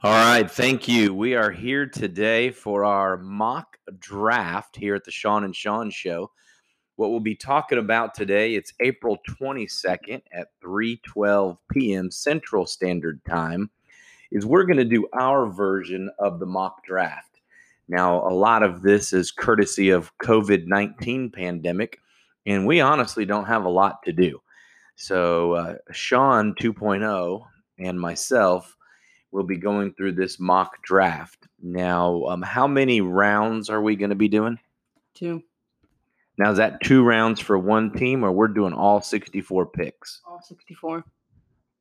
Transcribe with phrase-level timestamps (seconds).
[0.00, 1.12] All right, thank you.
[1.12, 6.30] We are here today for our mock draft here at the Sean and Sean Show.
[6.94, 12.12] What we'll be talking about today, it's April 22nd at 3:12 p.m.
[12.12, 13.70] Central Standard Time,
[14.30, 17.40] is we're going to do our version of the mock draft.
[17.88, 21.98] Now, a lot of this is courtesy of COVID-19 pandemic,
[22.46, 24.42] and we honestly don't have a lot to do.
[24.94, 27.42] So, uh, Sean 2.0
[27.80, 28.76] and myself
[29.30, 31.46] we'll be going through this mock draft.
[31.62, 34.58] Now, um, how many rounds are we going to be doing?
[35.14, 35.42] Two.
[36.38, 40.20] Now, is that two rounds for one team, or we're doing all 64 picks?
[40.26, 41.04] All 64.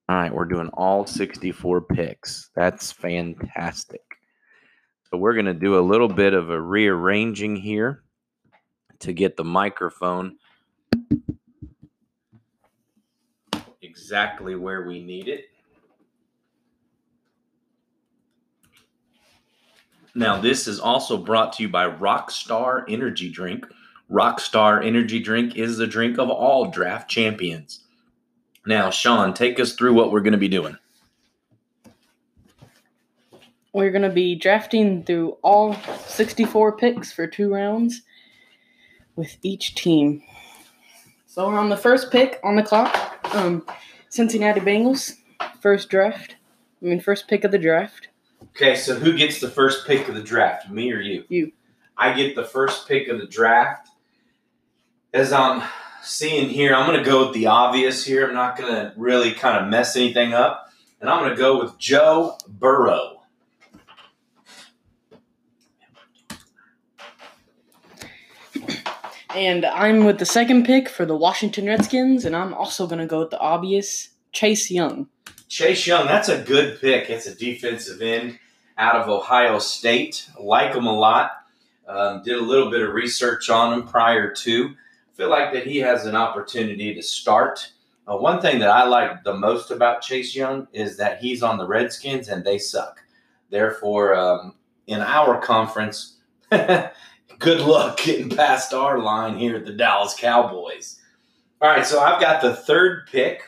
[0.09, 2.49] All right, we're doing all 64 picks.
[2.55, 4.01] That's fantastic.
[5.11, 8.03] So, we're going to do a little bit of a rearranging here
[8.99, 10.37] to get the microphone
[13.81, 15.45] exactly where we need it.
[20.17, 23.67] Now, this is also brought to you by Rockstar Energy Drink.
[24.09, 27.81] Rockstar Energy Drink is the drink of all draft champions.
[28.65, 30.75] Now, Sean, take us through what we're going to be doing.
[33.73, 35.75] We're going to be drafting through all
[36.07, 38.01] 64 picks for two rounds
[39.15, 40.23] with each team.
[41.27, 43.19] So we're on the first pick on the clock.
[43.35, 43.63] Um,
[44.09, 45.13] Cincinnati Bengals,
[45.61, 46.37] first draft.
[46.81, 48.07] I mean, first pick of the draft.
[48.59, 51.23] Okay, so who gets the first pick of the draft, me or you?
[51.29, 51.51] You.
[51.95, 53.87] I get the first pick of the draft.
[55.13, 55.61] As I'm
[56.01, 58.27] seeing here, I'm going to go with the obvious here.
[58.27, 60.71] I'm not going to really kind of mess anything up.
[60.99, 63.21] And I'm going to go with Joe Burrow.
[69.35, 73.05] And I'm with the second pick for the Washington Redskins, and I'm also going to
[73.05, 75.09] go with the obvious Chase Young.
[75.47, 77.11] Chase Young, that's a good pick.
[77.11, 78.39] It's a defensive end
[78.77, 80.29] out of Ohio State.
[80.39, 81.31] Like him a lot.
[81.87, 84.75] Um, did a little bit of research on him prior to.
[85.13, 87.71] Feel like that he has an opportunity to start.
[88.07, 91.57] Uh, one thing that I like the most about Chase Young is that he's on
[91.57, 93.01] the Redskins and they suck.
[93.49, 94.55] Therefore, um,
[94.87, 96.17] in our conference,
[96.49, 100.99] good luck getting past our line here at the Dallas Cowboys.
[101.61, 103.43] All right, so I've got the third pick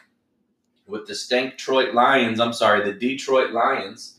[0.87, 2.39] with the Stank Detroit Lions.
[2.39, 4.18] I'm sorry, the Detroit Lions.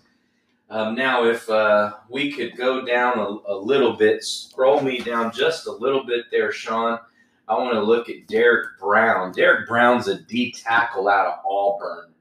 [0.71, 5.33] Um, now, if uh, we could go down a, a, little bit, scroll me down
[5.33, 7.01] just a little bit there, Sean.
[7.49, 9.33] I want to look at Derrick Brown.
[9.33, 12.13] Derrick Brown's a D tackle out of Auburn.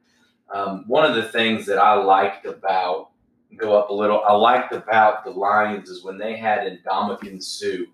[0.51, 3.11] Um, one of the things that I liked about
[3.55, 7.85] go up a little, I liked about the Lions is when they had Ndamukong Suh.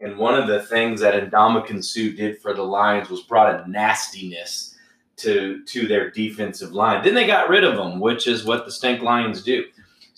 [0.00, 3.68] And one of the things that Ndamukong Suh did for the Lions was brought a
[3.68, 4.76] nastiness
[5.16, 7.04] to to their defensive line.
[7.04, 9.64] Then they got rid of them, which is what the Stink Lions do.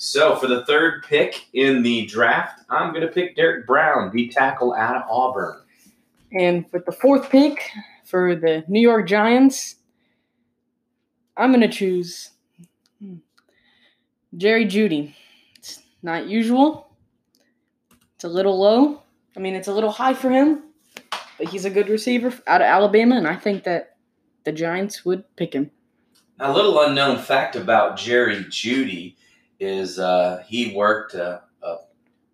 [0.02, 4.28] So for the third pick in the draft, I'm going to pick Derrick Brown, the
[4.30, 5.60] tackle out of Auburn.
[6.32, 7.70] And with the fourth pick
[8.04, 9.76] for the New York Giants,
[11.36, 12.30] I'm going to choose
[13.00, 13.18] hmm,
[14.36, 15.14] Jerry Jeudy.
[15.56, 16.88] It's not usual.
[18.16, 19.04] It's a little low.
[19.36, 20.64] I mean, it's a little high for him,
[21.38, 23.98] but he's a good receiver out of Alabama, and I think that
[24.42, 25.70] the Giants would pick him.
[26.40, 29.14] A little unknown fact about Jerry Jeudy
[29.62, 31.76] is uh, he worked a, a,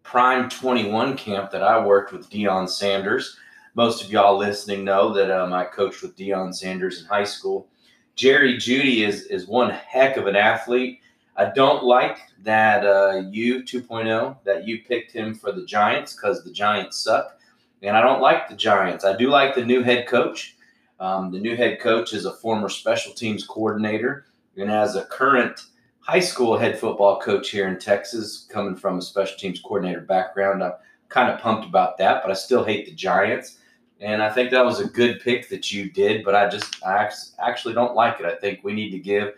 [0.02, 3.36] Prime 21 camp that I worked with Deion Sanders.
[3.74, 7.68] Most of y'all listening know that um, I coached with Deion Sanders in high school.
[8.16, 11.00] Jerry Jeudy is, is one heck of an athlete.
[11.36, 16.42] I don't like that uh, you 2.0 that you picked him for the Giants because
[16.42, 17.38] the Giants suck,
[17.82, 19.04] and I don't like the Giants.
[19.04, 20.56] I do like the new head coach.
[20.98, 24.24] Um, the new head coach is a former special teams coordinator
[24.56, 25.66] and has a current
[26.08, 30.64] high school head football coach here in Texas, coming from a special teams coordinator background.
[30.64, 30.72] I'm
[31.10, 33.58] kind of pumped about that, but I still hate the Giants.
[34.00, 37.10] And I think that was a good pick that you did, but I just I
[37.40, 38.26] actually don't like it.
[38.26, 39.34] I think we need to give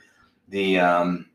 [0.49, 1.27] the um,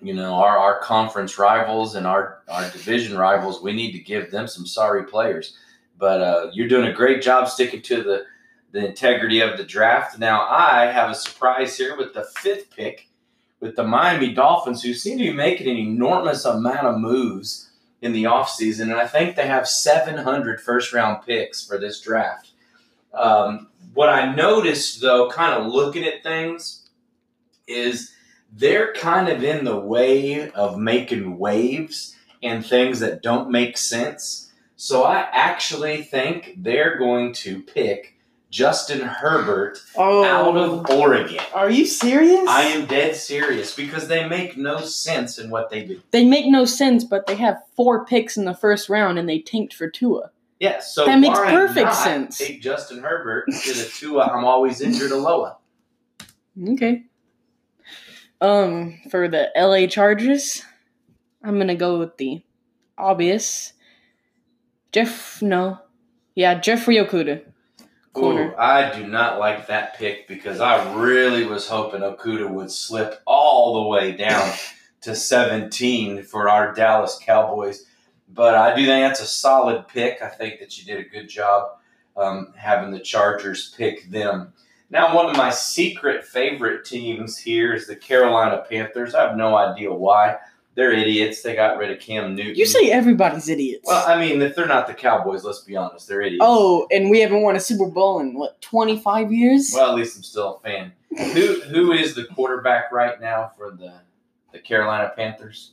[0.00, 4.30] you know our, our conference rivals and our our division rivals we need to give
[4.30, 5.58] them some sorry players.
[5.98, 8.24] But uh, you're doing a great job sticking to the
[8.70, 10.18] the integrity of the draft.
[10.18, 13.08] Now I have a surprise here with the fifth pick
[13.64, 17.70] with the Miami Dolphins, who seem to be making an enormous amount of moves
[18.02, 18.82] in the offseason.
[18.82, 22.50] And I think they have 700 first round picks for this draft.
[23.14, 26.90] Um, what I noticed, though, kind of looking at things,
[27.66, 28.12] is
[28.52, 34.52] they're kind of in the way of making waves and things that don't make sense.
[34.76, 38.13] So I actually think they're going to pick
[38.54, 41.40] Justin Herbert Oh, out of Oregon.
[41.52, 42.46] Are you serious?
[42.48, 46.00] I am dead serious because they make no sense in what they do.
[46.12, 49.40] They make no sense, but they have four picks in the first round and they
[49.40, 50.30] tanked for Tua.
[50.60, 52.38] Yes, so That makes perfect sense.
[52.38, 54.26] Take Justin Herbert to the Tua.
[54.26, 55.56] I'm always injured Aloha.
[56.74, 57.02] Okay.
[58.40, 60.62] Um, for the LA Chargers,
[61.42, 62.44] I'm gonna go with the
[62.96, 63.72] obvious.
[64.92, 65.80] Jeff, no,
[66.36, 67.42] yeah, Jeffrey Okudah,
[68.14, 68.52] corner.
[68.52, 73.20] Ooh, I do not like that pick because I really was hoping Okudah would slip
[73.26, 74.52] all the way down
[75.02, 77.84] to 17 for our Dallas Cowboys.
[78.28, 80.22] But I do think that's a solid pick.
[80.22, 81.68] I think that you did a good job
[82.16, 84.52] um, having the Chargers pick them.
[84.90, 89.14] Now, one of my secret favorite teams here is the Carolina Panthers.
[89.14, 90.36] I have no idea why.
[90.76, 91.42] They're idiots.
[91.42, 92.56] They got rid of Cam Newton.
[92.56, 93.84] You say everybody's idiots.
[93.86, 96.42] Well, I mean, if they're not the Cowboys, let's be honest, they're idiots.
[96.44, 99.70] oh, and we haven't won a Super Bowl in what 25 years?
[99.72, 100.92] Well, at least I'm still a fan.
[101.16, 103.92] Who who is the quarterback right now for the
[104.52, 105.72] the Carolina Panthers?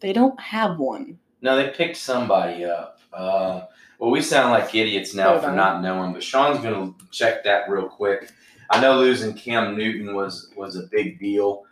[0.00, 1.18] they don't have one.
[1.40, 2.98] No, they picked somebody up.
[3.12, 3.62] Uh,
[3.98, 5.56] well, we sound like idiots now Hold for on.
[5.56, 8.30] not knowing, but Sean's going to check that real quick.
[8.70, 11.64] I know losing Cam Newton was was a big deal,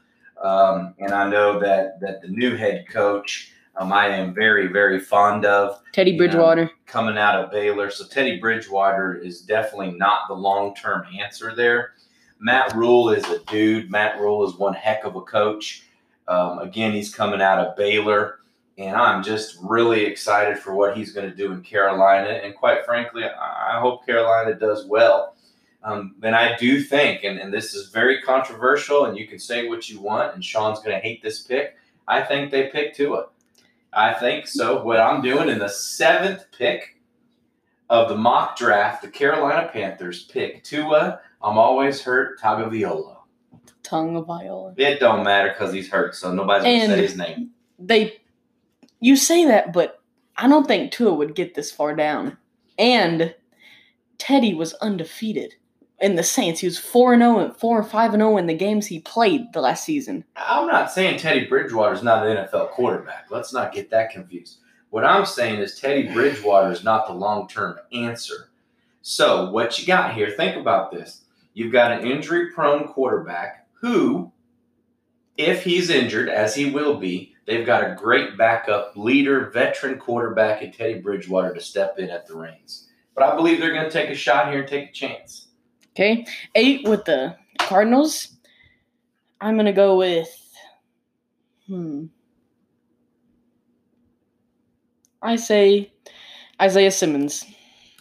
[0.43, 5.01] um, and I know that that the new head coach um, I am very very
[5.01, 5.81] fond of.
[5.93, 6.17] Teddy.
[6.17, 6.71] Bridgewater.
[6.87, 7.91] coming out of Baylor.
[7.91, 11.93] So Teddy Bridgewater is definitely not the long term answer there.
[12.39, 13.91] Matt Rhule is a dude.
[13.91, 15.85] Matt Rhule is one heck of a coach.
[16.29, 18.41] Um, again, he's coming out of Baylor,
[18.79, 22.29] and I'm just really excited for what he's going to do in Carolina.
[22.29, 25.37] And quite frankly, I hope Carolina does well.
[25.85, 29.69] Um, and I do think, and, and this is very controversial, and you can say
[29.69, 31.77] what you want, and Sean's going to hate this pick.
[32.07, 33.27] I think they pick Tua.
[33.93, 34.83] I think so.
[34.83, 37.01] What I'm doing in the seventh pick
[37.91, 41.21] of the mock draft, the Carolina Panthers pick Tua.
[41.43, 43.17] I'm always hurt Tagovailoa.
[43.83, 44.73] Tongue of Viola.
[44.77, 47.51] It don't matter because he's hurt, so nobody's gonna say his name.
[47.79, 48.21] They,
[49.01, 50.01] you say that, but
[50.37, 52.39] I don't think Tua would get this far down.
[52.79, 53.35] And
[54.19, 55.57] Teddy was undefeated
[56.03, 56.61] in the Saints.
[56.61, 58.87] He was four and oh, zero and four or five and zero in the games
[58.87, 60.25] he played the last season.
[60.37, 63.27] I'm not saying Teddy Bridgewater is not an NFL quarterback.
[63.31, 64.59] Let's not get that confused.
[64.91, 68.51] What I'm saying is Teddy Bridgewater is not the long term answer.
[69.01, 71.25] So, what you got here, think about this.
[71.55, 74.33] You've got an injury prone quarterback who,
[75.37, 80.63] if he's injured, as he will be, they've got a great backup leader, veteran quarterback
[80.63, 82.89] in Teddy Bridgewater to step in at the reins.
[83.15, 85.49] But I believe they're going to take a shot here and take a chance.
[85.95, 88.29] Okay, eight with the Cardinals.
[89.41, 90.29] I'm gonna go with.
[91.67, 92.07] Hmm.
[95.21, 95.93] I say
[96.61, 97.45] Isaiah Simmons.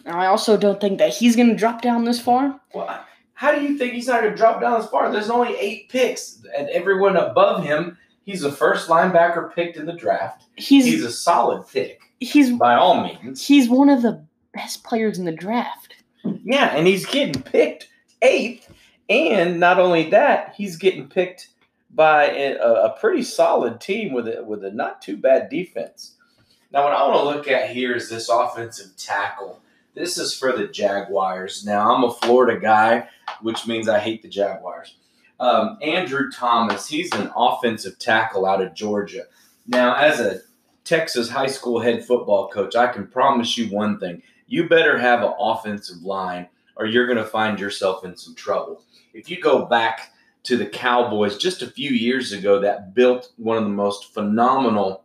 [0.04, 2.60] Now, I also don't think that he's gonna drop down this far.
[2.74, 3.04] Well,
[3.34, 5.10] how do you think he's not going to drop down as far?
[5.10, 9.92] There's only eight picks, and everyone above him, he's the first linebacker picked in the
[9.92, 10.44] draft.
[10.54, 13.44] He's He's he's a solid pick he's, by all means.
[13.44, 14.24] He's one of the
[14.54, 16.01] best players in the draft.
[16.44, 17.88] Yeah, and he's getting picked
[18.20, 18.72] eighth,
[19.08, 21.48] and not only that, he's getting picked
[21.94, 26.16] by a, a pretty solid team with a with a not too bad defense.
[26.72, 29.60] Now, what I want to look at here is this offensive tackle.
[29.94, 31.66] This is for the Jaguars.
[31.66, 33.08] Now, I'm a Florida guy,
[33.42, 34.96] which means I hate the Jaguars.
[35.38, 39.24] Um, Andrew Thomas, he's an offensive tackle out of Georgia.
[39.66, 40.40] Now, as a
[40.84, 44.22] Texas high school head football coach, I can promise you one thing
[44.52, 48.84] you better have an offensive line or you're going to find yourself in some trouble.
[49.14, 53.56] If you go back to the Cowboys just a few years ago, that built one
[53.56, 55.04] of the most phenomenal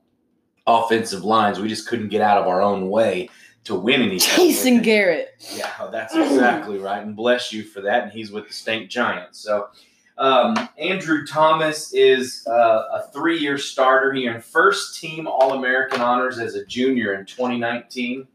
[0.67, 3.29] offensive lines, we just couldn't get out of our own way
[3.63, 4.35] to win anything.
[4.35, 4.81] Jason.
[4.81, 5.29] Garrett.
[5.55, 7.01] Yeah, oh, that's exactly right.
[7.01, 8.03] And bless you for that.
[8.03, 9.39] And he's with the Stank Giants.
[9.39, 9.69] So
[10.17, 14.11] um, Andrew Thomas is uh, a three-year starter.
[14.11, 18.27] He earned first team All-American honors as a junior in 2019.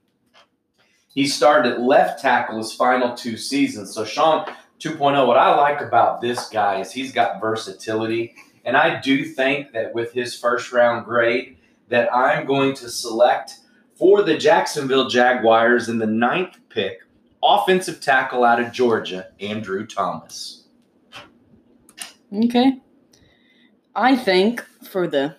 [1.14, 3.94] He started at left tackle his final two seasons.
[3.94, 4.46] So Sean
[4.80, 8.34] 2.0, what I like about this guy is he's got versatility.
[8.64, 13.58] And I do think that with his first round grade, that I'm going to select
[13.94, 17.00] for the Jacksonville Jaguars in the ninth pick,
[17.42, 20.64] offensive tackle out of Georgia, Andrew Thomas.
[22.32, 22.80] Okay.
[23.94, 25.36] I think for the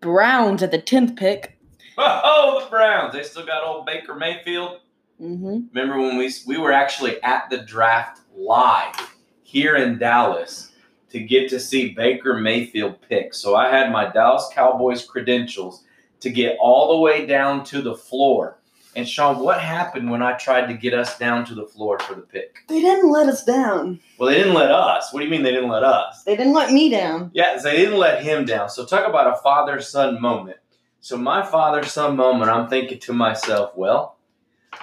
[0.00, 1.57] Browns at the tenth pick.
[1.98, 3.12] Oh, the Browns!
[3.12, 4.80] They still got old Baker Mayfield.
[5.20, 5.66] Mm-hmm.
[5.72, 10.72] Remember when we we were actually at the draft live here in Dallas
[11.10, 13.34] to get to see Baker Mayfield pick.
[13.34, 15.84] So I had my Dallas Cowboys credentials
[16.20, 18.58] to get all the way down to the floor
[18.94, 22.14] And Sean, what happened when I tried to get us down to the floor for
[22.14, 22.58] the pick?
[22.68, 24.00] They didn't let us down.
[24.18, 25.12] Well, they didn't let us.
[25.12, 26.24] What do you mean they didn't let us?
[26.24, 27.30] They didn't let me down.
[27.32, 28.68] Yeah, they didn't let him down.
[28.70, 30.56] So talk about a father son moment.
[31.00, 34.18] So my father some moment, I'm thinking to myself, well,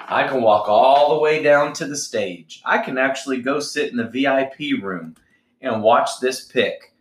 [0.08, 2.62] I can walk all the way down to the stage.
[2.66, 5.16] I can actually go sit in the VIP room
[5.62, 6.94] and watch this pick.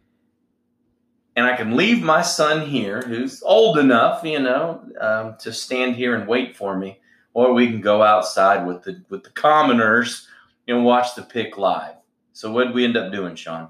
[1.37, 5.97] And I can leave my son here, who's old enough, you know, um, to stand
[5.97, 7.01] here and wait for me,
[7.33, 10.29] or we can go outside with the with the commoners
[10.69, 11.97] and watch the pick live.
[12.33, 13.69] So what did we end up doing, Sean?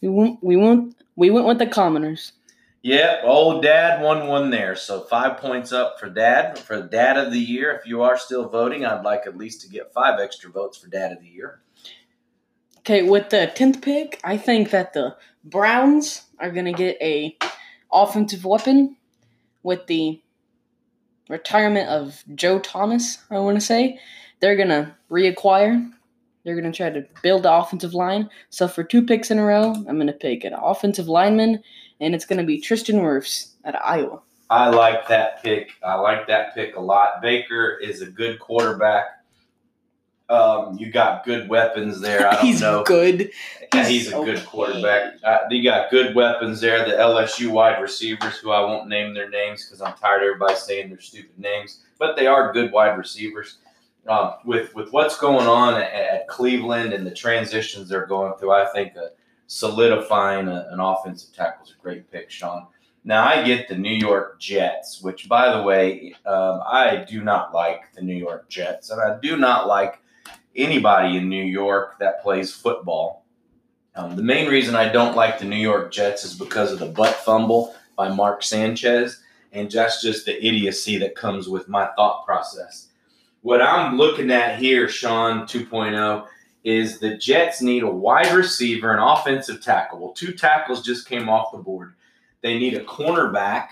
[0.00, 0.42] We went.
[0.42, 0.96] We went.
[1.14, 2.32] We went with the commoners.
[2.86, 4.76] Yep, old dad won one there.
[4.76, 7.72] So five points up for dad for dad of the year.
[7.72, 10.86] If you are still voting, I'd like at least to get five extra votes for
[10.86, 11.62] dad of the year.
[12.78, 17.36] Okay, with the tenth pick, I think that the Browns are gonna get a
[17.92, 18.96] offensive weapon
[19.64, 20.22] with the
[21.28, 23.18] retirement of Joe Thomas.
[23.32, 23.98] I want to say
[24.38, 25.90] they're gonna reacquire.
[26.44, 28.30] They're gonna try to build the offensive line.
[28.50, 31.64] So for two picks in a row, I'm gonna pick an offensive lineman,
[32.00, 34.22] and it's gonna be Tristan Wirfs out of Iowa.
[34.48, 35.72] I like that pick.
[35.84, 37.20] I like that pick a lot.
[37.20, 39.06] Baker is a good quarterback.
[40.28, 42.28] Um, you got good weapons there.
[42.28, 42.82] I don't He's know.
[42.84, 43.30] good.
[43.72, 44.34] Yeah, he's a okay.
[44.34, 45.14] good quarterback.
[45.22, 46.84] Uh, you got good weapons there.
[46.84, 50.56] The LSU wide receivers, who I won't name their names because I'm tired of everybody
[50.56, 53.58] saying their stupid names, but they are good wide receivers.
[54.08, 58.52] Um, with with what's going on at, at Cleveland and the transitions they're going through,
[58.52, 59.08] I think uh,
[59.46, 62.66] solidifying a, an offensive tackle is a great pick, Sean.
[63.04, 67.54] Now I get the New York Jets, which, by the way, um, I do not
[67.54, 70.00] like the New York Jets, and I do not like
[70.56, 73.24] anybody in New York that plays football.
[73.94, 76.86] Um, the main reason I don't like the New York Jets is because of the
[76.86, 79.22] butt fumble by Mark Sanchez,
[79.52, 82.88] and that's just the idiocy that comes with my thought process.
[83.42, 86.26] What I'm looking at here, Sean 2.0,
[86.66, 90.00] is the Jets need a wide receiver, an offensive tackle.
[90.00, 91.94] Well, two tackles just came off the board.
[92.42, 93.68] They need a cornerback.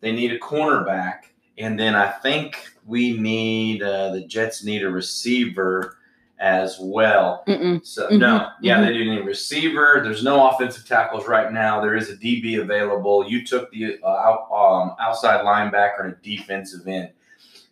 [0.00, 1.22] They need a cornerback,
[1.58, 2.56] and then I think
[2.86, 5.96] we need uh, the Jets need a receiver
[6.38, 7.42] as well.
[7.48, 7.84] Mm-mm.
[7.84, 8.86] So Mhm, no, yeah, mhm.
[8.86, 10.00] they do need a receiver.
[10.04, 11.80] There's no offensive tackles right now.
[11.80, 13.28] There is a DB available.
[13.28, 17.10] You took the uh, out, um, outside linebacker and a defensive end.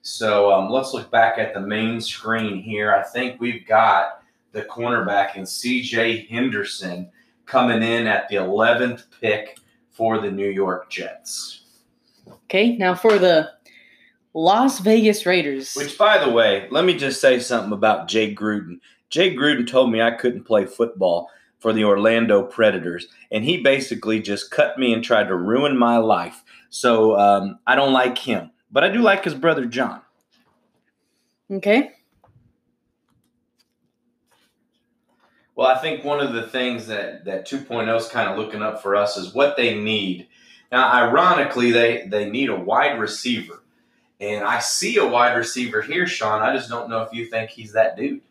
[0.00, 2.92] So um, let's look back at the main screen here.
[2.92, 4.21] I think we've got
[4.52, 6.26] the cornerback in C.J.
[6.26, 7.10] Henderson
[7.46, 9.58] coming in at the 11th pick
[9.90, 11.62] for the New York Jets.
[12.44, 13.50] Okay, now for the
[14.34, 15.74] Las Vegas Raiders.
[15.74, 18.80] Which, by the way, let me just say something about Jay Gruden.
[19.10, 21.28] Jay Gruden told me I couldn't play football
[21.58, 25.98] for the Orlando Predators, and he basically just cut me and tried to ruin my
[25.98, 26.42] life.
[26.70, 30.00] So um, I don't like him, but I do like his brother Jon.
[31.50, 31.92] okay.
[35.54, 38.82] Well, I think one of the things that that 2.0 is kind of looking up
[38.82, 40.28] for us is what they need.
[40.70, 43.62] Now, ironically, they they need a wide receiver,
[44.20, 46.40] and I see a wide receiver here, Sean.
[46.40, 48.22] I just don't know if you think he's that dude.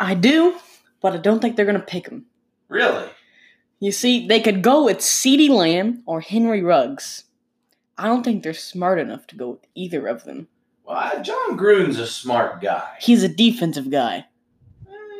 [0.00, 0.56] I do,
[1.02, 2.26] but I don't think they're gonna pick him.
[2.68, 3.08] Really?
[3.80, 7.24] You see, they could go with CeeDee Lamb or Henry Ruggs.
[7.98, 10.48] I don't think they're smart enough to go with either of them.
[10.84, 12.96] Well, Jon Gruden's a smart guy.
[13.00, 14.26] He's a defensive guy.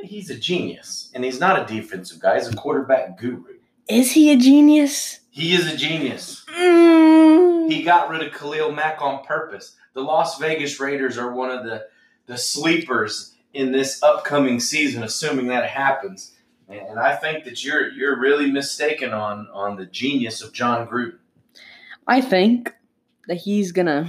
[0.05, 2.37] He's a genius, and he's not a defensive guy.
[2.37, 3.45] He's a quarterback guru.
[3.89, 5.21] Is he a genius?
[5.31, 6.45] He is a genius.
[6.49, 7.71] Mm.
[7.71, 9.77] He got rid of Khalil Mack on purpose.
[9.95, 11.87] The Las Vegas Raiders are one of the,
[12.27, 16.33] the sleepers in this upcoming season, assuming that happens.
[16.69, 20.87] And, and I think that you're you're really mistaken on on the genius of Jon
[20.87, 21.19] Gruden.
[22.07, 22.75] I think
[23.29, 24.09] that he's gonna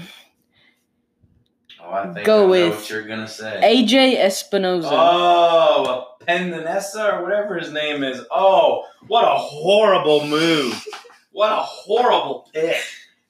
[1.88, 3.62] Oh, I think Go I with what you're gonna say.
[3.64, 4.90] AJ Espinoza.
[4.92, 8.22] Oh, a Pendanessa or whatever his name is.
[8.32, 10.84] Oh, what a horrible move.
[11.32, 12.82] What a horrible pick.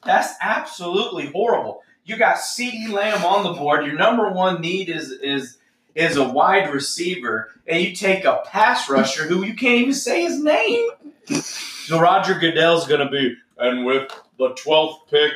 [0.04, 1.82] That's absolutely horrible.
[2.06, 3.86] You got CeeDee Lamb on the board.
[3.86, 5.58] Your number one need is is
[5.96, 10.24] is a wide receiver, and you take a pass rusher who you can't even say
[10.24, 10.90] his name.
[11.26, 15.32] So Roger Goodell's gonna be, and with the twelfth pick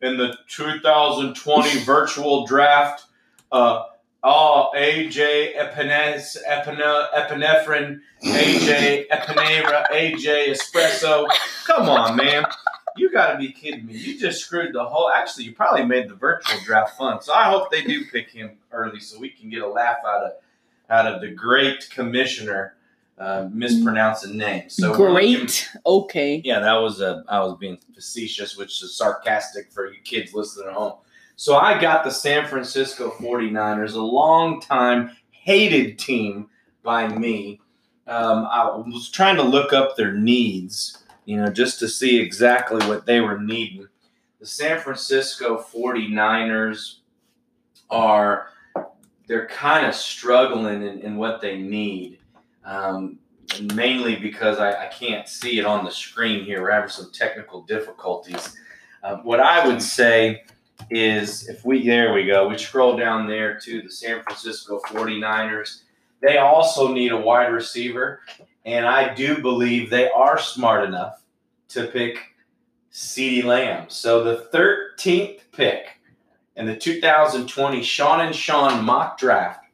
[0.00, 3.04] in the 2020 virtual draft,
[3.52, 3.84] uh,
[4.22, 11.28] Oh, AJ Epines, Epine, Epinephrine, AJ Epinera, AJ Espresso.
[11.64, 12.44] Come on, man.
[12.96, 13.96] You got to be kidding me.
[13.96, 15.08] You just screwed the whole.
[15.08, 17.22] Actually, you probably made the virtual draft fun.
[17.22, 20.24] So I hope they do pick him early so we can get a laugh out
[20.24, 20.32] of
[20.90, 22.74] out of the great commissioner
[23.18, 24.74] uh, mispronouncing names.
[24.76, 25.68] So Great.
[25.84, 26.40] Okay.
[26.44, 27.24] yeah, that was a.
[27.28, 30.94] I was being facetious, which is sarcastic for you kids listening at home.
[31.36, 36.48] So I got the San Francisco 49ers, a long time hated team
[36.82, 37.60] by me.
[38.06, 42.84] Um, I was trying to look up their needs, you know, just to see exactly
[42.86, 43.86] what they were needing.
[44.40, 46.96] The San Francisco 49ers
[47.90, 48.48] are
[49.26, 52.17] they're kind of struggling in, in what they need.
[52.68, 53.18] Um,
[53.74, 56.60] mainly because I, I, can't see it on the screen here.
[56.60, 58.54] We're having some technical difficulties.
[59.02, 60.42] Um, what I would say
[60.90, 65.84] is if we, there we go, we scroll down there to the San Francisco 49ers.
[66.20, 68.20] They also need a wide receiver,
[68.66, 71.22] and I do believe they are smart enough
[71.68, 72.18] to pick
[72.92, 73.86] CeeDee Lamb.
[73.88, 75.86] So the 13th pick
[76.54, 79.64] in the 2020 Sean and Sean mock draft,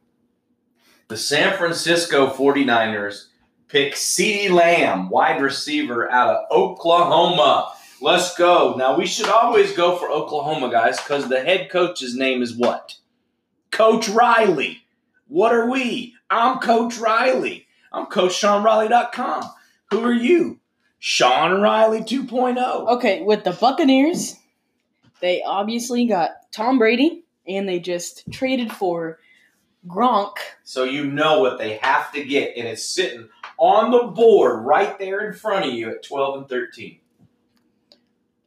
[1.08, 3.26] the San Francisco 49ers
[3.68, 7.72] pick CeeDee Lamb, wide receiver out of Oklahoma.
[8.00, 8.74] Let's go.
[8.76, 12.96] Now, we should always go for Oklahoma, guys, because the head coach's name is what?
[13.70, 14.84] Coach Riley.
[15.28, 16.14] What are we?
[16.30, 17.66] I'm Coach Riley.
[17.92, 19.50] I'm CoachSeanRiley.com.
[19.90, 20.60] Who are you?
[20.98, 22.88] Sean Riley 2.0.
[22.96, 24.36] Okay, with the Buccaneers,
[25.20, 29.18] they obviously got Tom Brady, and they just traded for
[29.86, 30.36] Gronk.
[30.62, 34.98] So you know what they have to get, and it's sitting on the board right
[34.98, 36.98] there in front of you at 12 and 13.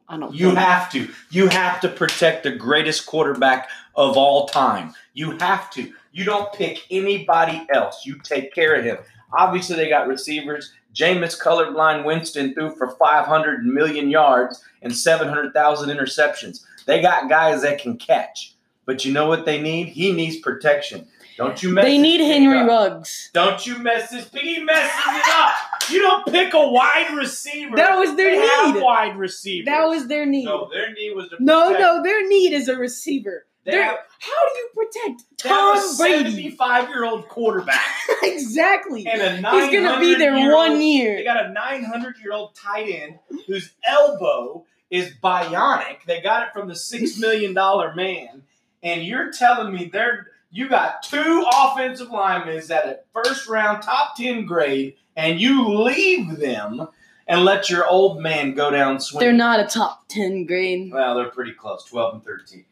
[0.10, 0.34] I don't.
[0.34, 1.10] You have to.
[1.30, 4.94] You have to protect the greatest quarterback of all time.
[5.14, 5.94] You have to.
[6.14, 8.06] You don't pick anybody else.
[8.06, 8.98] You take care of him.
[9.34, 10.74] Obviously, they got receivers.
[10.96, 16.64] Jameis Colorblind Winston threw for 500 million yards and 700,000 interceptions.
[16.86, 18.56] They got guys that can catch.
[18.86, 19.90] But you know what they need?
[19.90, 21.08] He needs protection.
[21.38, 22.68] Don't you mess They need Henry up.
[22.68, 23.30] Ruggs.
[23.34, 24.42] Don't you mess this pick.
[24.42, 25.54] He messes it up.
[25.90, 27.76] You don't pick a wide receiver.
[27.76, 28.84] That was their They have need.
[28.84, 29.66] wide receiver.
[29.66, 30.46] That was their need.
[30.46, 30.70] no.
[30.74, 33.46] Their need was to No, protect- no, their need is a receiver.
[33.64, 36.24] They They're- have, How do you protect they have Tom a Brady?
[36.24, 37.86] seventy-five-year-old quarterback
[38.24, 39.06] exactly.
[39.08, 41.24] and a He's gonna be there 900-year-old one They year.
[41.24, 45.98] got a 900 year old tight end whose elbow is bionic.
[46.06, 48.44] They got it from the $6 million man.
[48.84, 54.16] And you're telling me they're, you got two offensive linemen at a first round, top
[54.16, 56.88] 10 grade, and you leave them
[57.28, 59.28] and let your old man go down swinging.
[59.28, 60.92] They're not a top ten grade.
[60.92, 62.66] Well, they're pretty close, 12 and 13.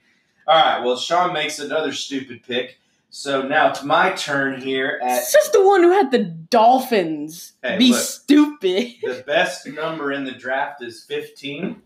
[0.48, 2.78] All right, well, Sean makes another stupid pick.
[3.10, 7.54] So now it's my turn here at It's just the one who had the Dolphins.
[7.64, 8.02] Hey, Be look.
[8.02, 8.94] stupid.
[9.02, 11.82] The best number in the draft is 15.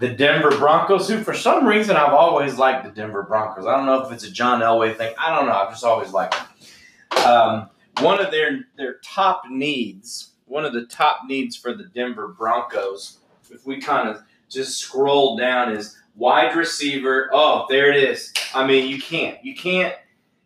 [0.00, 3.66] The Denver Broncos, who for some reason I've always liked the Denver Broncos.
[3.66, 5.14] I don't know if it's a John Elway thing.
[5.18, 5.52] I don't know.
[5.52, 7.26] I've just always liked them.
[7.26, 12.28] Um, one of their their top needs, one of the top needs for the Denver
[12.28, 13.18] Broncos,
[13.50, 17.30] if we kind of just scroll down, is wide receiver.
[17.32, 18.32] Oh, there it is.
[18.54, 19.94] I mean, you can't, you can't.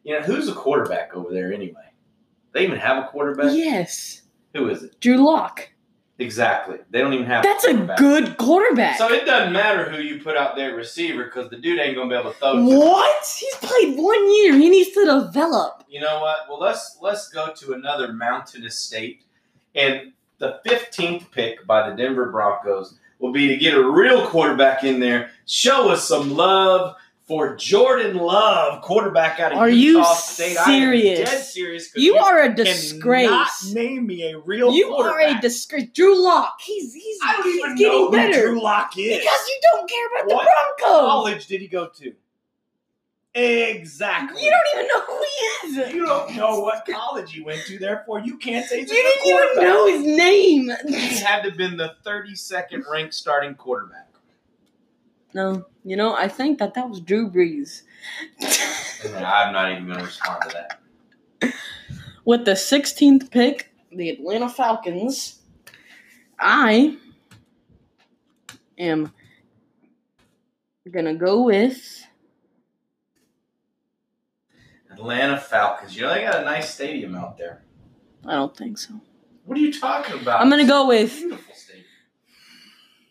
[0.05, 1.91] You know, who's a quarterback over there anyway?
[2.53, 3.55] They even have a quarterback.
[3.55, 4.23] Yes.
[4.55, 5.01] Who is it?
[5.01, 5.69] Drew Lock.
[6.21, 6.79] Exactly.
[6.91, 7.45] They don't even have.
[7.45, 8.99] That's a good quarterback.
[8.99, 12.11] So it doesn't matter who you put out there receiver because the dude ain't gonna
[12.11, 12.57] be able to throw.
[12.57, 13.25] to- what?
[13.39, 14.55] He's played one year.
[14.55, 15.85] He needs to develop.
[15.89, 16.39] You know what?
[16.49, 19.23] Well, let's let's go to another mountainous state,
[19.77, 24.83] and the fifteenth pick by the Denver Broncos will be to get a real quarterback
[24.83, 25.31] in there.
[25.47, 26.97] Show us some love
[27.29, 30.57] for Jordan Love, quarterback out of Are you Utah State.
[30.57, 31.31] I am serious?
[31.31, 31.93] dead serious.
[31.93, 33.71] 'cause You are a disgrace.
[33.75, 34.73] Name me a real.
[34.73, 35.89] You are a disgrace.
[35.93, 36.59] Drew Lock.
[36.63, 38.47] He's he's, I don't he's even getting know who better.
[38.49, 39.19] Drew Lock is.
[39.19, 40.45] Because you don't care about What
[40.79, 41.01] the Broncos.
[41.09, 42.13] college did he go to?
[43.35, 44.43] Exactly.
[44.43, 45.95] You don't even know who he is.
[45.95, 49.03] You don't know what college he went to, therefore you can't say he's You good
[49.25, 50.71] didn't even know his name.
[50.89, 54.08] He had to have been the 32nd ranked starting quarterback.
[55.35, 57.83] No, you know, I think that that was Drew Brees.
[59.05, 61.55] I'm not even going to respond to that.
[62.25, 65.41] With the 16th pick, the Atlanta Falcons,
[66.39, 66.97] I
[68.79, 69.13] am
[70.91, 72.07] gonna go with
[74.91, 75.97] Atlanta Falcons.
[75.97, 77.63] You know they got a nice stadium out there.
[78.27, 78.95] I don't think so.
[79.45, 80.41] What are you talking about?
[80.41, 81.87] I'm gonna go with Beautiful stadium.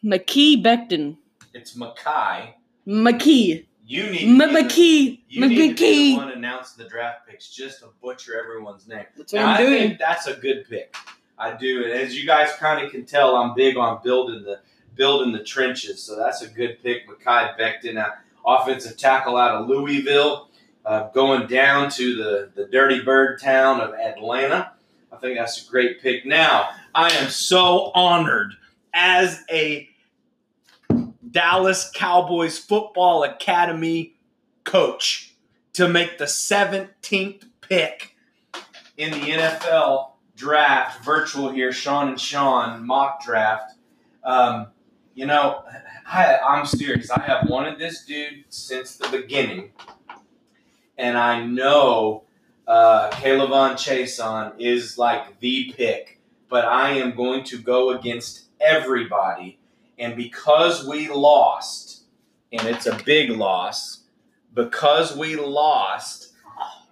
[0.04, 1.18] McKee Becton.
[1.54, 2.56] It's Mackay.
[2.88, 3.66] McKee.
[3.86, 5.20] You need M- to be the- McKee.
[5.30, 9.06] You need to be the one announcing the draft picks just to butcher everyone's name.
[9.16, 9.80] That's what Now, I'm I doing.
[9.90, 10.96] think that's a good pick.
[11.40, 14.60] I do, and as you guys kind of can tell, I'm big on building the
[14.96, 16.02] building the trenches.
[16.02, 18.10] So that's a good pick, Makai Becton, uh,
[18.46, 20.50] offensive tackle out of Louisville,
[20.84, 24.74] uh, going down to the the dirty bird town of Atlanta.
[25.12, 26.26] I think that's a great pick.
[26.26, 28.54] Now, I am so honored
[28.94, 29.88] as a
[31.32, 34.16] Dallas Cowboys Football Academy
[34.64, 35.34] coach
[35.74, 38.16] to make the 17th pick
[38.98, 43.74] in the NFL draft, virtual here, Sean and Sean mock draft.
[44.24, 44.68] Um,
[45.16, 45.64] you know,
[46.06, 47.10] I, I'm serious.
[47.10, 49.72] I have wanted this dude since the beginning,
[50.98, 52.24] and I know
[52.68, 59.60] uh, Caleb Chason is like the pick, but I am going to go against everybody,
[59.98, 62.04] and because we lost,
[62.52, 64.04] and it's a big loss,
[64.54, 66.34] because we lost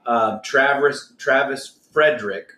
[0.06, 2.50] uh, Travis Travis Frederick.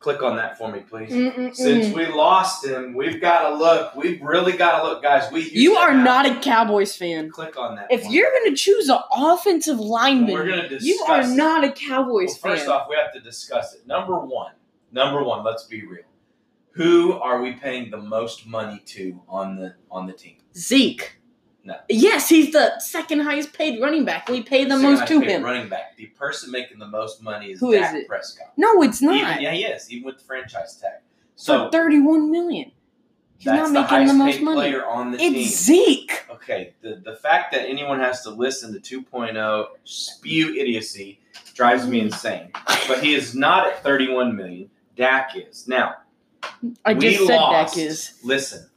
[0.00, 1.10] Click on that for me, please.
[1.10, 1.54] Mm-mm-mm.
[1.54, 1.94] Since mm.
[1.94, 3.96] we lost him, we've got to look.
[3.96, 5.30] We've really got to look, guys.
[5.32, 7.30] We you are have- not a Cowboys fan.
[7.30, 7.88] Click on that.
[7.90, 11.34] If for you're going to choose an offensive lineman, We're gonna discuss you are it.
[11.34, 12.72] not a Well, Cowboys first fan.
[12.72, 13.88] off, we have to discuss it.
[13.88, 14.52] Number one,
[14.92, 15.42] number one.
[15.44, 16.04] Let's be real.
[16.78, 20.36] Who are we paying the most money to on the on the team?
[20.56, 21.16] Zeke.
[21.64, 21.74] No.
[21.88, 24.28] Yes, he's the second highest paid running back.
[24.28, 25.42] We pay the Second most to him.
[25.42, 25.96] Running back.
[25.96, 28.06] The person making the most money is Who is Dak it?
[28.06, 28.52] Prescott.
[28.56, 29.16] No, it's not.
[29.16, 29.90] Even, yeah, he is.
[29.90, 31.00] Even with the franchise tag.
[31.34, 32.70] For So thirty-one million.
[33.38, 34.56] He's that's not the making highest the most paid money.
[34.70, 35.34] player on the team.
[35.34, 36.26] It's Zeke.
[36.30, 41.20] Okay, the, the fact that anyone has to listen to 2.0 spew idiocy
[41.54, 42.50] drives me insane.
[42.86, 44.70] But he is not at 31 million.
[44.96, 45.68] Dak is.
[45.68, 45.94] Now,
[46.84, 48.18] I we just said lost, Dak is.
[48.24, 48.68] Listen,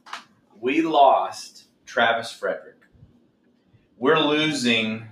[0.60, 2.76] we lost Travis Frederick.
[3.98, 5.06] We're losing.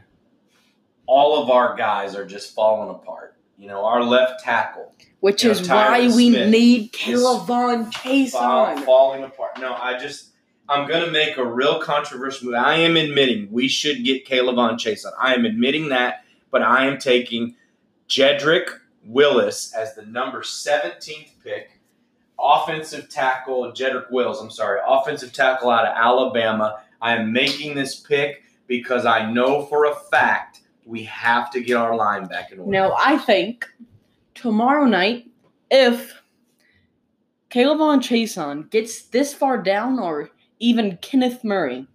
[1.06, 3.36] All of our guys are just falling apart.
[3.58, 7.46] You know, our left tackle Which You know, is why we Smith need is Caleb
[7.46, 8.82] Von Chase fall, on.
[8.84, 9.58] falling apart.
[9.60, 10.28] No, I just
[10.68, 12.54] I'm gonna make a real controversial move.
[12.54, 15.12] I am admitting we should get Caleb on Chase on.
[15.20, 17.56] I am admitting that, but I am taking
[18.08, 18.68] Jedrick
[19.04, 21.79] Willis as the number 17th pick,
[22.40, 23.72] offensive tackle.
[23.72, 26.82] Jedrick Wills, I'm sorry, offensive tackle out of Alabama.
[27.00, 31.76] I am making this pick because I know for a fact we have to get
[31.76, 32.70] our line back in order.
[32.70, 33.66] Now, I think
[34.34, 35.28] tomorrow night,
[35.70, 36.20] if
[37.50, 41.86] K'Lavon Chaisson gets this far down, or even Kenneth Murray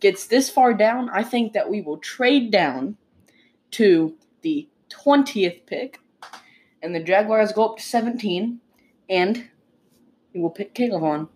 [0.00, 2.96] gets this far down, I think that we will trade down
[3.72, 6.00] to the 20th pick,
[6.82, 8.60] and the Jaguars go up to 17,
[9.08, 9.49] and
[10.34, 11.28] we will pick Caleb on.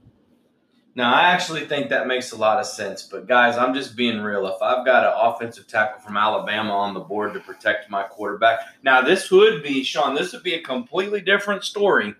[0.96, 3.02] Now, I actually think that makes a lot of sense.
[3.02, 4.46] But, guys, I'm just being real.
[4.46, 8.60] If I've got an offensive tackle from Alabama on the board to protect my quarterback,
[8.84, 12.14] now this would be, Sean, this would be a completely different story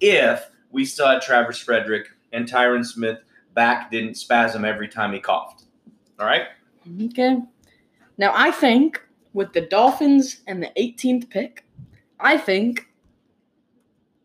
[0.00, 3.20] if we still had Travis Frederick and Tyron Smith
[3.54, 5.62] back didn't spasm every time he coughed.
[6.18, 6.48] All right?
[7.04, 7.38] Okay.
[8.18, 9.02] Now, I think
[9.34, 11.64] with the Dolphins and the 18th pick,
[12.18, 12.88] I think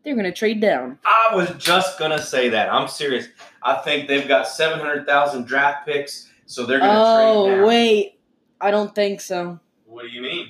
[0.03, 0.97] they're going to trade down.
[1.05, 2.71] I was just going to say that.
[2.73, 3.27] I'm serious.
[3.61, 7.63] I think they've got 700,000 draft picks, so they're going to Oh, trade down.
[7.63, 8.19] Oh wait.
[8.59, 9.59] I don't think so.
[9.85, 10.49] What do you mean?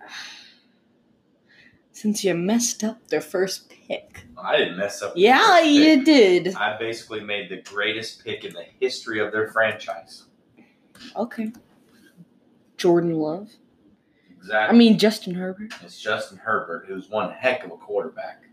[1.92, 4.24] Since you messed up their first pick.
[4.42, 5.12] I didn't mess up.
[5.16, 6.54] Yeah, you did.
[6.54, 10.24] I basically made the greatest pick in the history of their franchise.
[11.14, 11.52] Okay.
[12.78, 13.50] Jordan Love.
[14.52, 15.74] I mean, Justin Herbert.
[15.82, 18.44] it's Justin Herbert, who's one heck of a quarterback.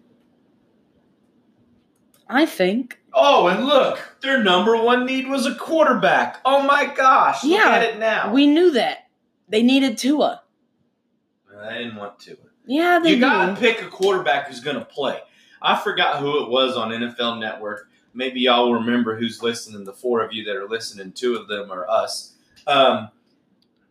[2.30, 3.00] I think.
[3.14, 6.42] Oh, and look, their number one need was a quarterback.
[6.44, 7.44] Oh my gosh!
[7.44, 8.34] Yeah, Look at it now.
[8.34, 9.08] We knew that.
[9.48, 10.42] They needed Tua.
[11.60, 12.38] I didn't want to.
[12.66, 15.20] Yeah, they You got to pick a quarterback who's going to play.
[15.62, 17.90] I forgot who it was on NFL Network.
[18.14, 19.86] Maybe y'all remember who's listening.
[19.86, 22.34] The four of you that are listening, two of them are us.
[22.68, 23.10] Um,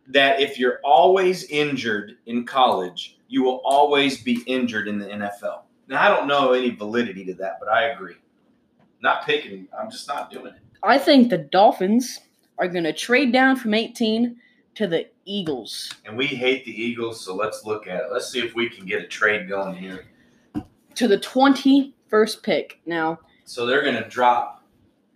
[0.09, 5.61] that if you're always injured in college, you will always be injured in the NFL.
[5.87, 8.15] Now, I don't know any validity to that, but I agree.
[9.01, 9.67] Not picking.
[9.77, 10.61] I'm just not doing it.
[10.83, 12.19] I think the Dolphins
[12.57, 14.37] are going to trade down from 18
[14.75, 15.91] to the Eagles.
[16.05, 18.11] And we hate the Eagles, so let's look at it.
[18.11, 20.05] Let's see if we can get a trade going here.
[20.95, 22.79] To the 21st pick.
[22.85, 24.63] Now, So they're going to drop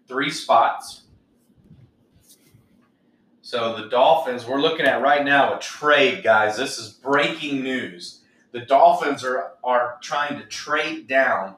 [0.08, 1.01] three spots.
[3.52, 6.56] So the Dolphins, we're looking at right now a trade, guys.
[6.56, 8.22] This is breaking news.
[8.54, 11.58] The Dolphins are, are trying to trade down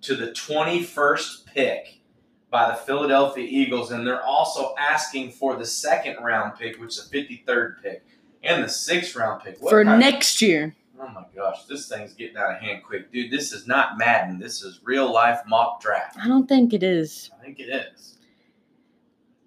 [0.00, 2.00] to the 21st pick
[2.48, 7.10] by the Philadelphia Eagles, and they're also asking for the second round pick, which is
[7.10, 8.06] the 53rd pick,
[8.42, 9.60] and the sixth round pick.
[9.60, 10.74] What for kind of- next year.
[10.98, 13.12] Oh my gosh, this thing's getting out of hand quick.
[13.12, 14.38] Dude, this is not Madden.
[14.38, 16.16] This is real life mock draft.
[16.18, 17.30] I don't think it is.
[17.38, 18.13] I think it is.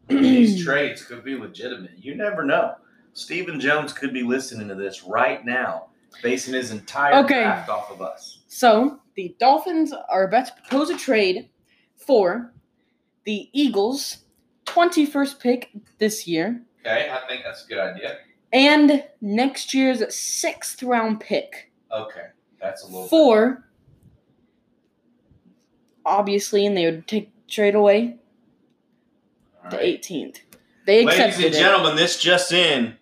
[0.08, 1.92] These trades could be legitimate.
[1.98, 2.76] You never know.
[3.14, 5.88] Stephen Jones could be listening to this right now,
[6.22, 7.42] basing his entire Okay.
[7.44, 8.40] draft off of us.
[8.48, 11.50] So, the Dolphins are about to propose a trade
[11.96, 12.54] for
[13.26, 14.20] the Eagles'
[14.66, 18.18] 21st pick this year Okay, I think that's a good idea.
[18.54, 22.28] and next year's sixth round pick Okay,
[22.62, 23.08] that's a little.
[23.08, 23.66] for
[26.06, 28.18] obviously, and they would take trade away
[29.72, 30.02] the right.
[30.02, 30.40] 18th.
[30.86, 31.54] They Ladies and it.
[31.54, 32.96] gentlemen, this just in.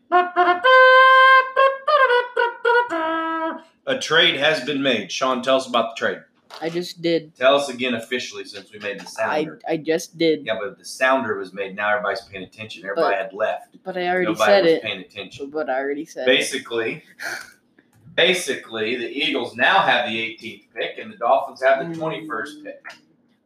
[3.88, 5.12] A trade has been made.
[5.12, 6.19] Sean, tell us about the trade.
[6.62, 7.36] I just did.
[7.36, 9.60] Tell us again officially since we made the sounder.
[9.67, 10.45] I just did.
[10.45, 11.75] yeah, but the sounder was made.
[11.75, 12.84] Now everybody's paying attention.
[12.86, 13.78] Everybody had left.
[13.84, 14.82] But I already Nobody said was it.
[14.84, 15.49] paying attention.
[15.49, 16.32] But I already said it.
[16.32, 17.04] Basically,
[18.15, 22.25] basically, the Eagles now have the 18th pick, and the Dolphins have the mm.
[22.28, 22.84] 21st pick.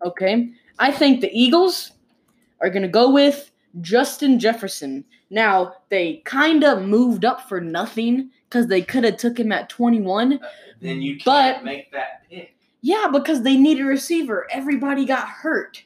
[0.06, 0.52] Okay.
[0.78, 1.92] I think the Eagles
[2.62, 5.06] are going to go with Justin Jefferson.
[5.30, 9.69] Now, they kind of moved up for nothing because they could have took him at
[9.69, 10.39] 21.
[10.82, 12.56] Then you can't But- make that pick.
[12.82, 14.48] Yeah, because they need a receiver.
[14.50, 15.84] Everybody got hurt.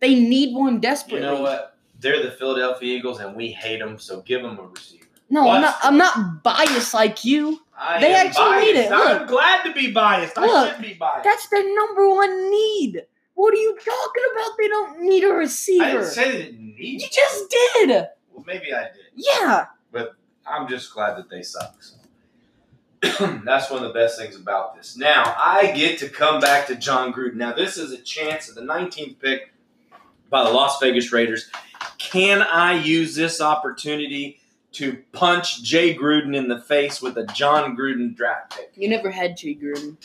[0.00, 1.26] They need one desperately.
[1.26, 1.76] You know what?
[2.00, 3.98] They're the Philadelphia Eagles, and we hate them.
[3.98, 5.04] So give them a receiver.
[5.30, 7.60] No, I'm not, I'm not biased like you.
[7.76, 8.92] I They am actually need biased.
[8.92, 9.20] it.
[9.20, 10.38] I'm glad to be biased.
[10.38, 11.24] I Look, should be biased.
[11.24, 13.02] That's their number one need.
[13.38, 14.50] What are you talking about?
[14.58, 15.84] They don't need a receiver.
[15.84, 17.88] I didn't say they didn't need you just did.
[18.32, 19.12] Well, maybe I did.
[19.14, 19.66] Yeah.
[19.92, 21.76] But I'm just glad that they suck.
[21.80, 23.40] So.
[23.44, 24.96] That's one of the best things about this.
[24.96, 27.36] Now, I get to come back to Jon Gruden.
[27.36, 29.52] Now, this is a chance at the 19th pick
[30.28, 31.48] by the Las Vegas Raiders.
[31.98, 34.37] Can I use this opportunity
[34.72, 38.72] to punch Jay Gruden in the face with a Jon Gruden draft pick?
[38.74, 39.96] You never had Jay Gruden.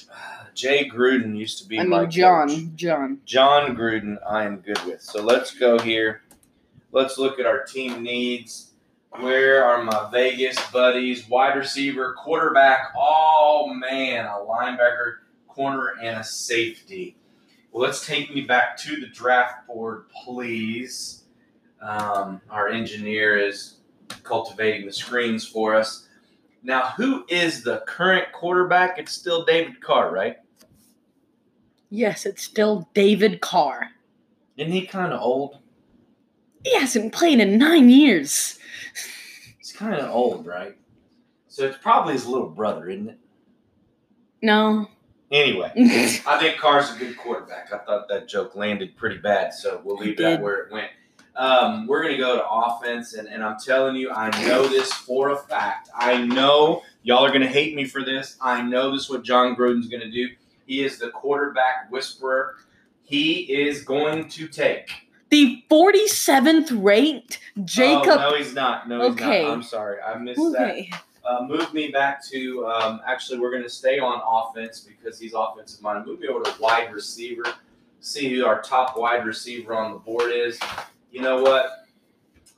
[0.55, 2.47] Jay Gruden used to be I my mean, John.
[2.49, 2.75] coach.
[2.75, 3.19] John.
[3.25, 5.01] Jon Gruden, I am good with.
[5.01, 6.21] So let's go here.
[6.91, 8.71] Let's look at our team needs.
[9.19, 11.27] Where are my Vegas buddies?
[11.27, 12.93] Wide receiver, quarterback.
[12.95, 17.15] Oh man, a linebacker, corner, and a safety.
[17.71, 21.23] Well, let's take me back to the draft board, please.
[21.81, 23.75] Um, our engineer is
[24.23, 26.07] cultivating the screens for us.
[26.63, 28.97] Now, who is the current quarterback?
[28.97, 30.37] It's still David Carr, right?
[31.89, 33.89] Yes, it's still David Carr.
[34.57, 35.57] Isn't he kind of old?
[36.63, 38.57] He hasn't played in nine years.
[39.57, 40.77] He's kind of old, right?
[41.47, 43.19] So it's probably his little brother, isn't it?
[44.41, 44.87] No.
[45.31, 45.71] Anyway,
[46.27, 47.73] I think Carr's a good quarterback.
[47.73, 50.91] I thought that joke landed pretty bad, so we'll leave that where it went.
[51.35, 54.93] Um, we're going to go to offense, and, and I'm telling you, I know this
[54.93, 55.89] for a fact.
[55.95, 58.37] I know y'all are going to hate me for this.
[58.39, 60.29] I know this is what Jon Gruden's going to do.
[60.67, 62.55] He is the quarterback whisperer.
[63.01, 64.89] He is going to take.
[65.29, 68.19] the 47th ranked Jacob.
[68.19, 68.87] Oh, no, he's not.
[68.87, 69.43] No, he's Okay.
[69.43, 69.51] not.
[69.51, 69.97] I'm sorry.
[70.01, 70.71] I missed that.
[70.71, 70.91] okay.
[71.25, 75.33] Uh, move me back to um, actually we're going to stay on offense because he's
[75.33, 76.05] offensive minded.
[76.05, 77.45] Move me over to wide receiver.
[78.01, 80.59] See who our top wide receiver on the board is.
[81.13, 81.69] You know what?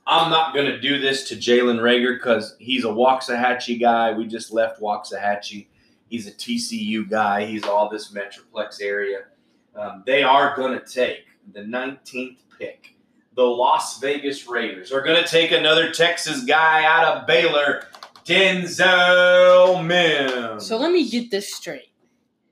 [0.06, 4.12] I'm not going to do this to Jalen Reagor because he's a Waxahachie guy.
[4.12, 5.66] We just left Waxahachie.
[6.08, 7.44] He's a TCU guy.
[7.44, 9.24] He's all this Metroplex area.
[9.74, 12.94] Um, they are going to take the 19th pick.
[13.34, 17.82] The Las Vegas Raiders are going to take another Texas guy out of Baylor,
[18.24, 20.64] Denzel Mims.
[20.66, 21.90] So let me get this straight.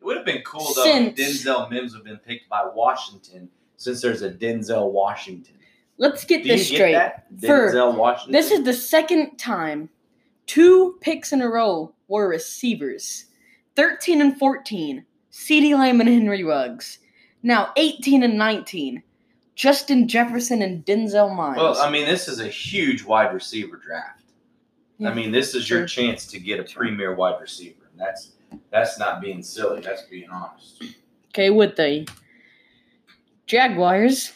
[0.00, 3.48] It would have been cool though if Denzel Mims would have been picked by Washington,
[3.78, 5.54] since there's a Denzel Washington.
[5.98, 6.92] Let's get Do this get straight.
[6.92, 7.26] that?
[7.40, 8.32] For- Denzel Washington.
[8.32, 9.88] This is the second time
[10.46, 13.26] two picks in a row were receivers
[13.76, 16.98] 13 and 14, CeeDee Lamb and Henry Ruggs.
[17.42, 19.02] Now 18 and 19,
[19.56, 21.56] Justin Jefferson and Denzel Miles.
[21.58, 21.76] well.
[21.78, 24.22] I mean, this is a huge wide receiver draft.
[24.98, 25.10] Yeah.
[25.10, 27.82] I mean, this is your chance to get a premier wide receiver.
[27.90, 28.30] And that's
[28.70, 29.80] that's not being silly.
[29.80, 30.82] That's being honest.
[31.30, 32.06] okay, with the
[33.46, 34.32] Jaguars,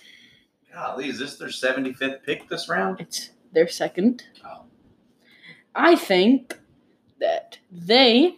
[0.73, 3.01] Golly, is this their 75th pick this round?
[3.01, 4.25] it's their second.
[4.45, 4.65] Oh.
[5.75, 6.59] I think
[7.21, 8.37] that they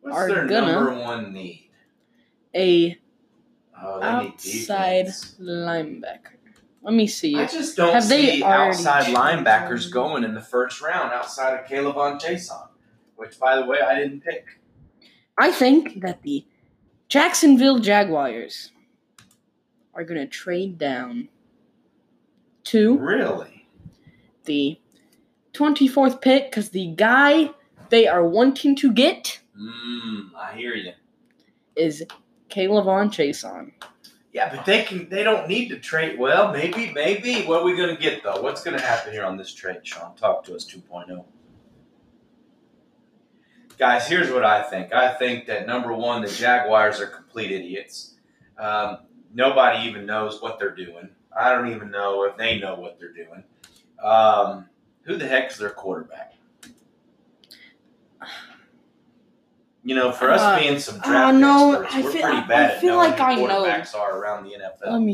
[0.00, 1.70] What's Are their gonna- number one need?
[2.54, 2.98] a
[3.82, 5.34] Oh, they outside defense.
[5.40, 6.36] linebacker.
[6.82, 7.36] Let me see.
[7.36, 9.14] I just don't Have they see already outside chosen?
[9.14, 12.58] linebackers going in the first round outside of Caleb on Jason,
[13.16, 14.46] which, by the way, I didn't pick.
[15.38, 16.44] I think that the
[17.08, 18.70] Jacksonville Jaguars
[19.94, 21.28] are going to trade down
[22.64, 23.66] to Really?
[24.44, 24.78] the
[25.52, 27.50] 24th pick because the guy
[27.90, 30.92] they are wanting to get Mmm, I hear you.
[31.76, 32.02] is
[32.48, 33.72] Caleb Chason.
[34.32, 35.08] Yeah, but they can.
[35.08, 36.18] They don't need to trade.
[36.18, 37.42] Well, maybe, maybe.
[37.42, 38.40] What are we going to get though?
[38.40, 40.16] What's going to happen here on this trade, Sean?
[40.16, 41.24] Talk to us 2.0.
[43.78, 44.92] Guys, here's what I think.
[44.92, 48.14] I think that number one, the Jaguars are complete idiots.
[48.58, 48.98] Um,
[49.32, 51.08] nobody even knows what they're doing.
[51.38, 53.42] I don't even know if they know what they're doing.
[54.02, 54.66] Um,
[55.02, 56.34] Who the heck is their quarterback?
[59.86, 62.46] You know, for us Uh, being some uh, draft no, experts, I we're feel- pretty
[62.48, 63.64] bad I at feel knowing like who I know.
[63.64, 64.92] quarterbacks are around the NFL.
[64.92, 65.12] Let me